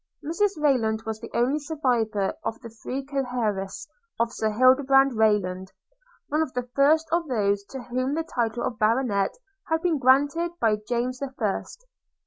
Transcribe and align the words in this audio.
Mrs 0.25 0.59
Rayland 0.59 1.03
was 1.05 1.19
the 1.19 1.29
only 1.35 1.59
survivor 1.59 2.33
of 2.43 2.59
the 2.61 2.69
three 2.71 3.05
co 3.05 3.21
heiresses 3.31 3.87
of 4.19 4.33
Sir 4.33 4.49
Hildebrand 4.49 5.11
Rayland; 5.15 5.73
one 6.29 6.41
of 6.41 6.51
the 6.53 6.67
first 6.75 7.07
of 7.11 7.27
those 7.27 7.63
to 7.65 7.83
whom 7.83 8.15
the 8.15 8.23
title 8.23 8.63
of 8.63 8.79
Baronet 8.79 9.35
had 9.67 9.83
been 9.83 9.99
granted 9.99 10.53
by 10.59 10.77
James 10.87 11.19
the 11.19 11.31
First. 11.37 11.85